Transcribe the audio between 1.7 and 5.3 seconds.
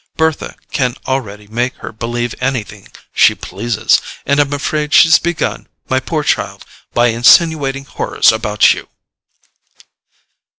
her believe anything she pleases—and I'm afraid she's